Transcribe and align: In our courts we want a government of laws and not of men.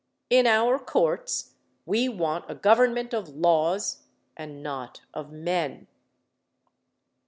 In 0.31 0.47
our 0.47 0.79
courts 0.79 1.53
we 1.85 2.09
want 2.09 2.49
a 2.49 2.55
government 2.55 3.13
of 3.13 3.29
laws 3.29 4.01
and 4.35 4.63
not 4.63 5.01
of 5.13 5.31
men. 5.31 5.85